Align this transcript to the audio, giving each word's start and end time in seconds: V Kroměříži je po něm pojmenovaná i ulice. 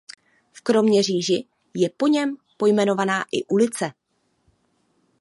V 0.53 0.61
Kroměříži 0.61 1.45
je 1.73 1.89
po 1.89 2.07
něm 2.07 2.37
pojmenovaná 2.57 3.25
i 3.31 3.45
ulice. 3.45 3.91